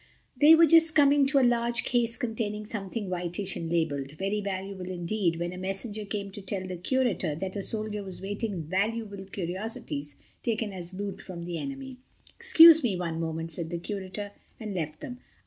They 0.35 0.55
were 0.55 0.65
just 0.65 0.95
coming 0.95 1.27
to 1.27 1.37
a 1.37 1.45
large 1.47 1.83
case 1.83 2.17
containing 2.17 2.65
something 2.65 3.07
whitish 3.07 3.55
and 3.55 3.71
labeled, 3.71 4.13
"Very 4.13 4.41
valuable 4.41 4.87
indeed," 4.89 5.37
when 5.39 5.53
a 5.53 5.59
messenger 5.59 6.05
came 6.05 6.31
to 6.31 6.41
tell 6.41 6.65
the 6.65 6.77
Curator 6.77 7.35
that 7.35 7.55
a 7.55 7.61
soldier 7.61 8.03
was 8.03 8.19
waiting 8.19 8.53
with 8.55 8.67
valuable 8.71 9.23
curiosities 9.25 10.15
taken 10.41 10.73
as 10.73 10.95
loot 10.95 11.21
from 11.21 11.43
the 11.45 11.59
enemy. 11.59 11.97
"Excuse 12.35 12.81
me 12.81 12.95
one 12.97 13.19
moment," 13.19 13.51
said 13.51 13.69
the 13.69 13.77
Curator, 13.77 14.31
and 14.59 14.73
left 14.73 15.01
them. 15.01 15.19